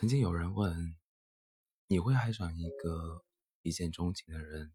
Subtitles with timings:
[0.00, 0.96] 曾经有人问
[1.90, 3.24] ：“你会爱上一个
[3.62, 4.72] 一见钟情的人，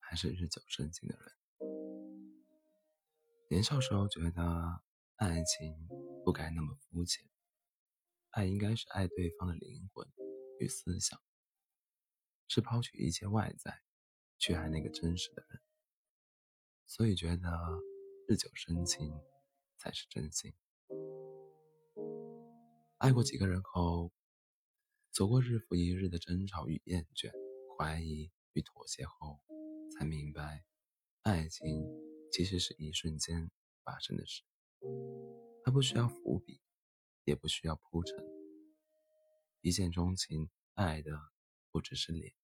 [0.00, 1.32] 还是日久生情的人？”
[3.48, 4.82] 年少时候觉得
[5.14, 5.88] 爱情
[6.24, 7.24] 不该那么肤浅，
[8.30, 10.04] 爱应该是爱对方的灵魂
[10.58, 11.16] 与思想，
[12.48, 13.82] 是抛去一切外在
[14.36, 15.60] 去爱那个真实的人。
[16.86, 17.48] 所以觉得
[18.26, 19.14] 日久生情
[19.76, 20.52] 才是真心。
[22.98, 24.10] 爱过几个人后。
[25.16, 27.32] 走过日复一日的争吵与厌倦、
[27.74, 29.40] 怀疑与妥协后，
[29.90, 30.62] 才明白，
[31.22, 31.86] 爱情
[32.30, 33.50] 其实是一瞬间
[33.82, 34.42] 发生的事。
[35.64, 36.60] 它不需要伏笔，
[37.24, 38.14] 也不需要铺陈。
[39.62, 41.18] 一见钟情，爱的
[41.70, 42.34] 不只是脸，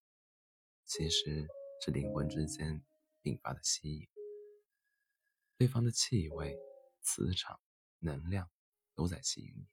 [0.86, 1.46] 其实
[1.84, 2.82] 是灵魂之间
[3.24, 4.08] 引发的吸引。
[5.58, 6.56] 对方的气味、
[7.02, 7.60] 磁场、
[7.98, 8.50] 能量
[8.94, 9.66] 都在吸引你，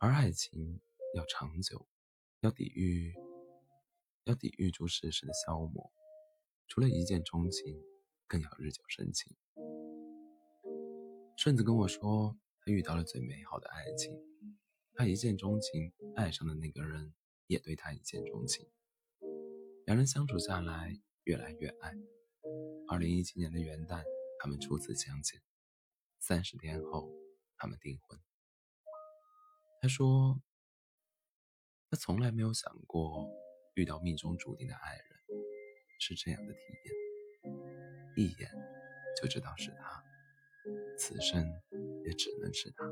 [0.00, 0.80] 而爱情。
[1.14, 1.88] 要长久，
[2.40, 3.14] 要抵御，
[4.24, 5.90] 要抵御住世事的消磨。
[6.66, 7.82] 除了一见钟情，
[8.26, 9.34] 更要日久生情。
[11.38, 14.14] 顺子跟我说，他遇到了最美好的爱情。
[14.92, 17.14] 他一见钟情，爱上的那个人
[17.46, 18.68] 也对他一见钟情。
[19.86, 21.94] 两人相处下来，越来越爱。
[22.86, 24.04] 二零一七年的元旦，
[24.38, 25.40] 他们初次相见。
[26.18, 27.10] 三十天后，
[27.56, 28.20] 他们订婚。
[29.80, 30.38] 他说。
[31.90, 33.26] 他从来没有想过
[33.74, 35.06] 遇到命中注定的爱人
[35.98, 37.54] 是这样的体验，
[38.14, 38.50] 一眼
[39.20, 40.04] 就知道是他，
[40.98, 41.42] 此生
[42.04, 42.84] 也只能是他。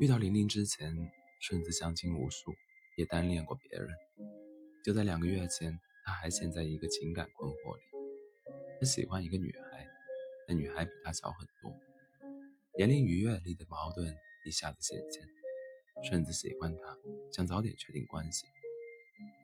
[0.00, 0.94] 遇到玲玲之前，
[1.40, 2.54] 顺子相亲无数，
[2.96, 3.88] 也单恋过别人。
[4.82, 7.82] 就在两个月前，他还陷在一个情感困惑里。
[8.80, 9.86] 他喜欢一个女孩，
[10.48, 11.78] 那女孩比他小很多，
[12.78, 15.35] 年龄与阅历的矛盾一下子显现。
[16.04, 16.98] 顺子喜欢他，
[17.32, 18.46] 想早点确定关系，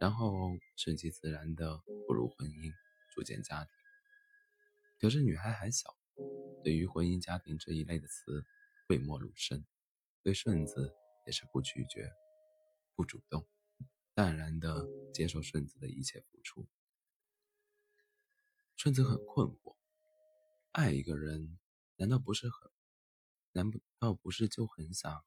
[0.01, 2.73] 然后顺其自然的步入婚姻，
[3.15, 3.73] 组建家庭。
[5.01, 5.97] 可是女孩还小，
[6.63, 8.45] 对于婚姻家庭这一类的词
[8.87, 9.65] 讳莫如深，
[10.23, 10.95] 对顺子
[11.27, 12.13] 也是不拒绝，
[12.95, 13.45] 不主动，
[14.15, 16.69] 淡然的接受顺子的一切付出。
[18.77, 19.77] 顺子很困惑，
[20.73, 21.59] 爱一个人，
[21.97, 22.71] 难道不是很，
[23.53, 25.25] 难不道不是就很想？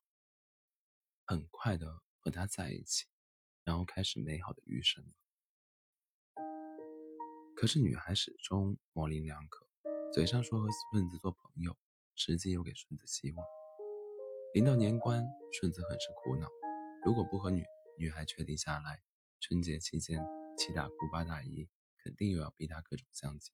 [1.27, 3.07] 很快的和他在一起，
[3.63, 5.03] 然后开始美好的余生。
[7.55, 9.67] 可是女孩始终模棱两可，
[10.13, 11.75] 嘴上说和顺子做朋友，
[12.13, 13.45] 实际又给顺子希望。
[14.53, 16.47] 临到年关，顺子很是苦恼，
[17.03, 17.65] 如果不和女
[17.97, 19.01] 女孩确定下来，
[19.39, 20.23] 春节期间
[20.57, 21.67] 七大姑八大姨
[22.03, 23.51] 肯定又要逼他各种相亲。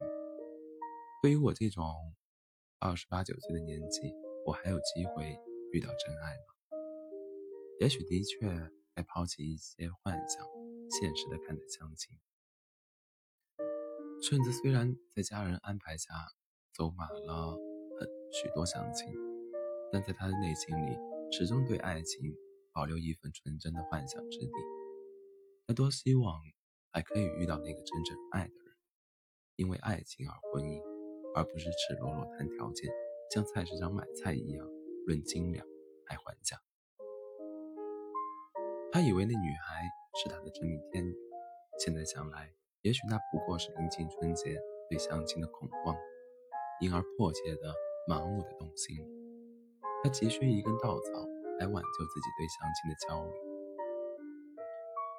[1.21, 2.15] 对于我这种
[2.79, 4.13] 二十八九岁的年纪，
[4.45, 5.39] 我还有机会
[5.71, 6.50] 遇到真爱吗？
[7.81, 8.47] 也许的确
[8.93, 10.45] 该抛弃一些幻想，
[10.91, 12.15] 现实的看待相亲。
[14.21, 16.13] 顺子虽然在家人安排下
[16.75, 17.57] 走马了
[17.99, 19.11] 很许多相亲，
[19.91, 20.95] 但在他的内心里
[21.31, 22.31] 始终对爱情
[22.71, 24.51] 保留一份纯真的幻想之地。
[25.65, 26.39] 他多希望
[26.91, 28.75] 还可以遇到那个真正爱的人，
[29.55, 30.79] 因为爱情而婚姻，
[31.33, 32.91] 而不是赤裸裸谈条件，
[33.33, 34.67] 像菜市场买菜一样
[35.07, 35.65] 论斤两
[36.05, 36.61] 还还价。
[38.93, 39.89] 他以为那女孩
[40.21, 41.15] 是他的真命天女，
[41.79, 44.59] 现在想来，也许那不过是临近春节
[44.89, 45.95] 对相亲的恐慌，
[46.81, 47.73] 因而迫切的、
[48.09, 48.97] 盲目的动心。
[50.03, 51.25] 他急需一根稻草
[51.57, 53.31] 来挽救自己对相亲的焦虑。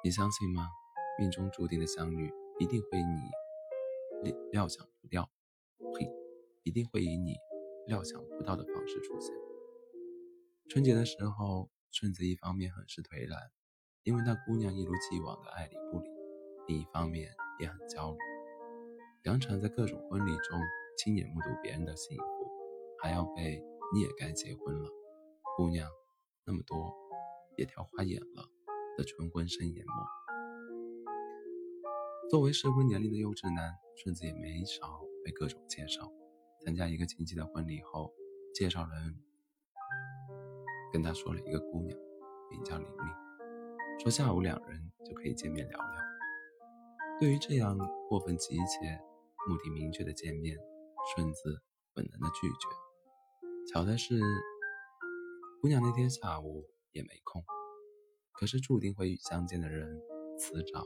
[0.03, 0.67] 你相信吗？
[1.17, 5.31] 命中注定的相遇一定会你料料想不到，
[5.95, 6.11] 呸，
[6.61, 7.33] 一定会以你
[7.87, 9.33] 料想不到的方式出现。
[10.69, 13.51] 春节的时候，顺子一方面很是颓然。
[14.03, 16.09] 因为那姑娘一如既往的爱理不理，
[16.67, 18.17] 另一方面也很焦虑。
[19.23, 20.59] 两场在各种婚礼中
[20.97, 22.23] 亲眼目睹别人的幸福，
[23.01, 23.63] 还要被
[23.93, 24.89] 你也该结婚了，
[25.55, 25.89] 姑娘
[26.45, 26.93] 那么多
[27.55, 28.49] 也挑花眼了
[28.97, 30.05] 的纯婚生眼膜。
[32.29, 36.11] 作为适婚年龄的优质男，顺子也没少被各种介绍。
[36.65, 38.13] 参加一个亲戚的婚礼后，
[38.53, 39.17] 介绍人
[40.91, 41.97] 跟他说了一个姑娘，
[42.49, 43.22] 名叫玲玲。
[44.03, 46.03] 说下午两人就可以见面聊聊。
[47.21, 47.77] 对于这样
[48.09, 48.99] 过分急切、
[49.47, 50.57] 目的明确的见面，
[51.15, 51.63] 顺子
[51.93, 53.71] 本能的拒绝。
[53.71, 54.19] 巧的是，
[55.61, 57.41] 姑娘那天下午也没空。
[58.33, 59.97] 可是注定会相见的人，
[60.37, 60.83] 迟早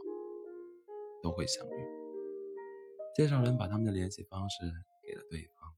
[1.23, 1.73] 都会相遇。
[3.15, 4.57] 介绍人把他们的联系方式
[5.01, 5.73] 给了对方。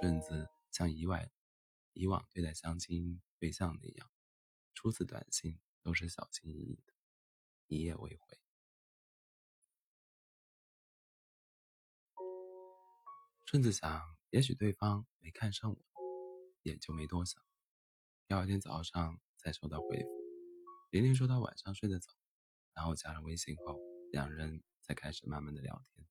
[0.00, 1.20] 顺子像以往
[1.94, 4.08] 以往对待相亲对象那样，
[4.72, 6.92] 初次短信都是小心翼翼的，
[7.66, 8.38] 一夜未回。
[13.46, 15.78] 顺子想，也许对方没看上我，
[16.62, 17.42] 也就没多想。
[18.28, 20.08] 第二天早上才收到回复，
[20.90, 22.12] 玲玲说她晚上睡得早，
[22.74, 23.76] 然后加了微信后，
[24.12, 26.06] 两人才开始慢慢的聊天。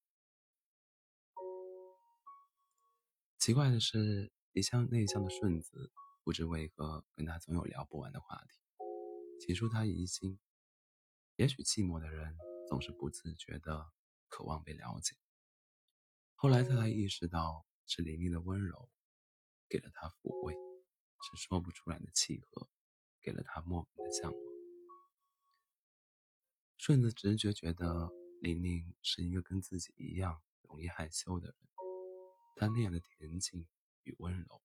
[3.37, 5.93] 奇怪的是，一向内向的顺子，
[6.25, 8.59] 不知为何跟他总有聊不完的话题。
[9.39, 10.37] 起初他疑心，
[11.37, 12.37] 也许寂寞的人
[12.67, 13.89] 总是不自觉的
[14.27, 15.15] 渴望被了解。
[16.35, 18.89] 后来他才意识到，是玲玲的温柔
[19.69, 22.69] 给了他抚慰，是说不出来的契合
[23.21, 24.41] 给了他莫名的向往。
[26.77, 28.09] 顺子直觉觉得
[28.41, 31.55] 玲玲是一个跟自己一样容易害羞的人。
[32.55, 33.65] 他那样的恬静
[34.03, 34.61] 与温柔。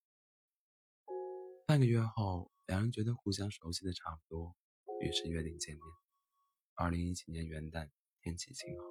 [1.65, 4.57] 半个月后，两人觉得互相熟悉的差不多，
[5.01, 5.85] 于是约定见面。
[6.75, 8.85] 二零一七年元旦，天气晴好，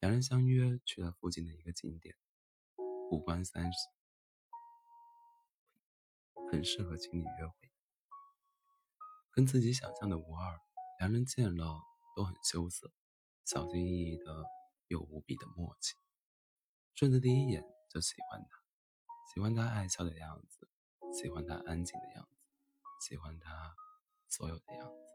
[0.00, 2.14] 两人相约去了附近的一个景点——
[3.10, 3.78] 五关三十，
[6.50, 7.54] 很适合情侣约会。
[9.30, 10.60] 跟自己想象的无二，
[11.00, 11.80] 两人见了
[12.14, 12.92] 都很羞涩，
[13.44, 14.44] 小心翼翼的
[14.88, 15.94] 又无比的默契。
[16.94, 17.64] 顺着第一眼。
[17.88, 18.48] 就喜欢他，
[19.32, 20.68] 喜欢他爱笑的样子，
[21.14, 22.36] 喜欢他安静的样子，
[23.08, 23.74] 喜欢他
[24.36, 25.14] 所有的样子。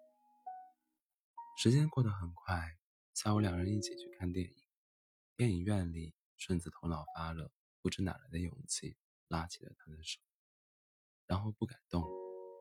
[1.55, 2.79] 时间过得很快，
[3.13, 4.63] 下午两人一起去看电影。
[5.37, 7.51] 电影院里，顺子头脑发热，
[7.81, 8.97] 不知哪来的勇气，
[9.27, 10.19] 拉起了他的手，
[11.27, 12.03] 然后不敢动，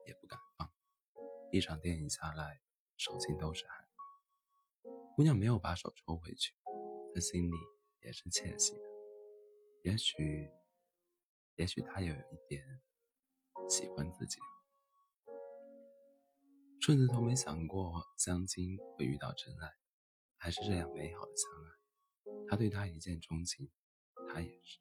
[0.07, 0.71] 也不敢放。
[1.51, 2.61] 一场电影下来，
[2.99, 3.89] 手心都是汗。
[5.17, 6.55] 姑娘没有把手抽回去，
[7.15, 7.57] 她心里
[8.03, 8.83] 也是窃喜的。
[9.85, 10.51] 也许，
[11.55, 12.83] 也许她也有一点
[13.71, 14.39] 喜欢自己。
[16.91, 19.71] 顺子从没想过江津会遇到真爱，
[20.37, 22.49] 还是这样美好的相爱。
[22.49, 23.71] 他对她一见钟情，
[24.27, 24.81] 他也是。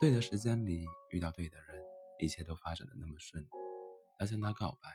[0.00, 1.84] 对的时间里遇到对的人，
[2.20, 3.48] 一切都发展的那么顺利。
[4.18, 4.88] 他向他告白，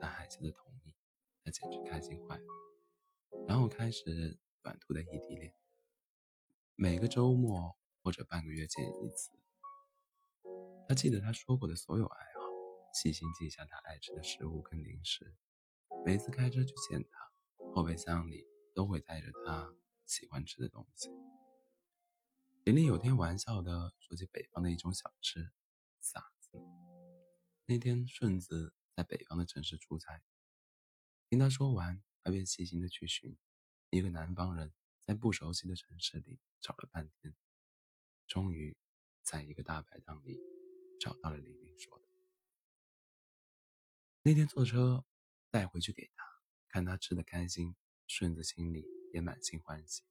[0.00, 0.92] 他孩子的同意，
[1.44, 2.44] 他简直开心坏了。
[3.46, 5.54] 然后开始短途的异地恋。
[6.74, 9.30] 每个周末或者半个月见一次。
[10.88, 12.39] 他记得他说过的所有爱好，
[12.92, 15.34] 细心记下他爱吃的食物跟零食。
[16.04, 17.32] 每次开车去见他，
[17.74, 19.74] 后备箱里都会带着他
[20.06, 21.08] 喜欢吃的东西。
[22.64, 25.50] 玲玲有天玩笑的说起北方的一种小吃——
[26.02, 26.58] 馓子。
[27.66, 30.22] 那天顺子在北方的城市出差，
[31.28, 33.36] 听他说完，他便细心的去寻
[33.90, 34.72] 一个南方人。
[35.06, 37.34] 在不熟悉的城市里找了半天，
[38.28, 38.76] 终于
[39.22, 40.38] 在一个大排档里
[41.00, 42.09] 找到了玲玲说的。
[44.22, 45.04] 那天坐车
[45.50, 46.24] 带回去给他，
[46.68, 47.74] 看他吃的开心，
[48.06, 50.02] 顺子心里也满心欢喜。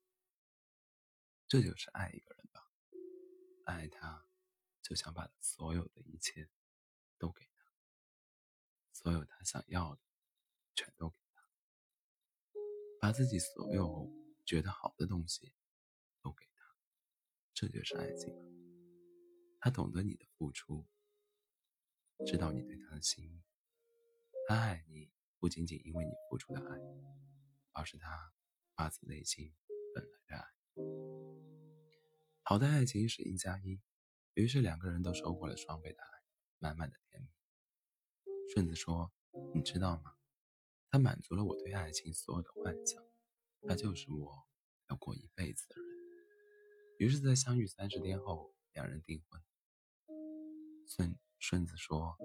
[1.47, 2.71] 这就是爱一个人吧，
[3.65, 4.27] 爱他
[4.81, 6.49] 就想把所有的一切
[7.17, 7.65] 都给他，
[8.91, 10.01] 所有他想要的
[10.75, 11.43] 全都给他，
[13.01, 14.17] 把自己所有。
[14.45, 15.53] 觉得好的东西
[16.23, 16.75] 都给他，
[17.53, 18.41] 这就是爱情了。
[19.59, 20.87] 他懂得你的付出，
[22.25, 23.43] 知道你对他的心意，
[25.39, 26.77] 不仅仅因为你付出的爱，
[27.71, 28.33] 而是他
[28.75, 29.53] 发自内心
[29.95, 30.45] 本来的爱。
[32.43, 33.79] 好的爱情是一加一，
[34.33, 36.07] 于是两个人都收获了双倍的爱，
[36.57, 37.29] 满满的甜蜜。
[38.53, 39.11] 顺子说
[39.55, 40.15] ：“你知道吗？
[40.89, 43.01] 他满足了我对爱情所有的幻想。”
[43.67, 44.47] 他就是我
[44.89, 45.89] 要过一辈子的人。
[46.97, 49.41] 于是，在相遇三十天后，两人订婚。
[50.87, 52.17] 顺顺子说：“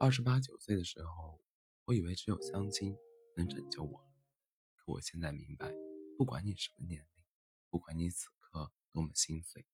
[0.00, 1.40] 二十八九岁的时候，
[1.86, 2.96] 我以为只有相亲
[3.36, 4.04] 能拯救我。
[4.76, 5.72] 可我现在明白，
[6.18, 7.24] 不管你什么年龄，
[7.70, 9.66] 不管你此刻多么心碎，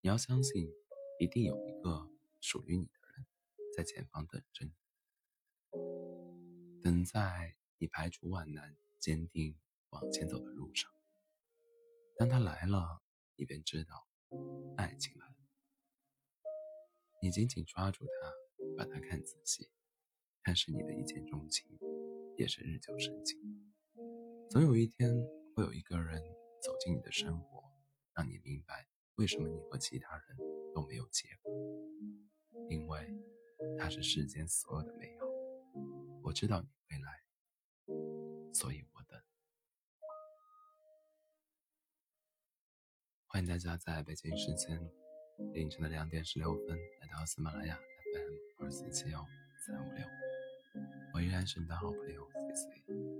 [0.00, 0.68] 你要相信，
[1.20, 3.26] 一定有一个属于你的人
[3.76, 4.72] 在前方等着你，
[6.82, 9.56] 等在你排除万难，坚定。”
[9.90, 10.92] 往前走的路上，
[12.18, 13.00] 当他来了，
[13.36, 14.06] 你便知道
[14.76, 15.34] 爱情来了。
[17.22, 18.30] 你紧紧抓住他，
[18.76, 19.70] 把他看仔细，
[20.48, 21.78] 看是你的一见钟情，
[22.38, 23.38] 也是日久生情。
[24.48, 25.14] 总有一天，
[25.54, 26.18] 会有一个人
[26.62, 27.62] 走进你的生活，
[28.14, 30.38] 让你明白为什么你和其他人
[30.74, 31.52] 都没有结果。
[32.70, 33.14] 因为
[33.78, 35.26] 他是世间所有的美好。
[36.22, 37.22] 我知道你会来，
[38.54, 39.20] 所以我等。
[43.26, 44.80] 欢迎大家在北京时间
[45.52, 49.22] 凌晨的两点十六分来到喜马拉雅 FM 二四七幺
[49.66, 50.27] 三五六。
[51.18, 53.17] 我依然是你的好朋友 cc